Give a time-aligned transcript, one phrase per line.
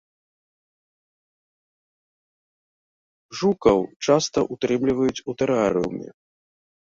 [3.41, 6.09] Жукаў часта ўтрымліваюць у тэрарыуме.